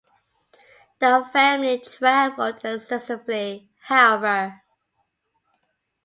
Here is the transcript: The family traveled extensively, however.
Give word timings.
The 0.97 1.29
family 1.31 1.77
traveled 1.77 2.65
extensively, 2.65 3.69
however. 3.81 4.63